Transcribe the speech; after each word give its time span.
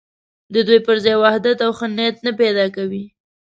د 0.53 0.55
دوی 0.67 0.79
پر 0.87 0.95
ځای 1.03 1.15
وحدت 1.23 1.57
او 1.65 1.71
ښه 1.77 1.87
نیت 1.97 2.15
نه 2.25 2.31
پیدا 2.41 2.65
کوي. 2.75 3.03